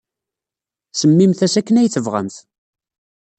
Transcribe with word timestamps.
Semmimt-as 0.99 1.53
akken 1.59 1.79
ay 1.79 1.89
tebɣamt. 1.93 2.35